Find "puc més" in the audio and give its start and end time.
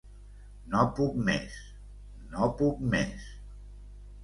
0.99-1.59, 2.63-3.31